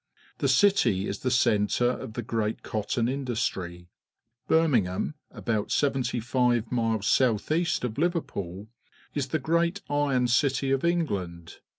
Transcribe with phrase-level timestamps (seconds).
[0.39, 3.91] The city is the centre of the great cotton industry.
[4.49, 8.67] Birminghmn, about seventy five miles south east of Liverpool,
[9.13, 11.59] is the great iron city of England.